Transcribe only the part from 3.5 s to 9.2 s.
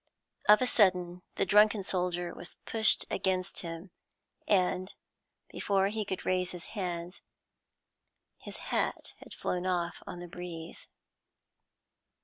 him, and before he could raise his hands, his hat